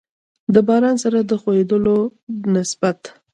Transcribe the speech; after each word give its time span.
د 0.53 0.55
باران 0.67 0.95
سره 1.03 1.19
د 1.29 1.31
خوييدلو 1.41 1.97
نسبت 2.55 2.99